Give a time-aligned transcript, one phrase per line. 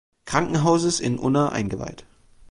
[0.25, 2.07] Krankenhauses in Unna eingeweiht.